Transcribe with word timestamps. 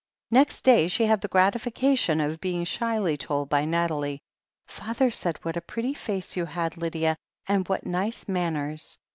Next 0.31 0.63
day 0.63 0.87
she 0.87 1.05
had 1.05 1.21
the 1.21 1.27
gratification 1.27 2.19
of 2.21 2.41
being 2.41 2.63
shyly 2.63 3.15
told 3.17 3.49
by 3.49 3.65
Nathalie: 3.65 4.23
"Father 4.65 5.11
said 5.11 5.37
what 5.45 5.55
a 5.57 5.61
pretty 5.61 5.93
face 5.93 6.35
you 6.35 6.45
had, 6.45 6.75
Lydia, 6.75 7.15
and 7.45 7.67
what 7.69 7.85
nice 7.85 8.27
manners. 8.27 8.97